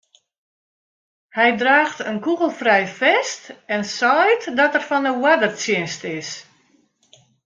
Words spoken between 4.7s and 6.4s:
er fan de oardertsjinst is.